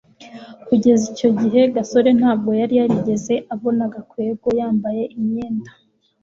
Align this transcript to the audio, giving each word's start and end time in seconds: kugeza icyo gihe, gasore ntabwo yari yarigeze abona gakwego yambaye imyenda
kugeza 0.67 1.03
icyo 1.11 1.29
gihe, 1.39 1.61
gasore 1.75 2.09
ntabwo 2.19 2.49
yari 2.61 2.73
yarigeze 2.79 3.33
abona 3.53 3.83
gakwego 3.93 4.47
yambaye 4.59 5.03
imyenda 5.17 5.71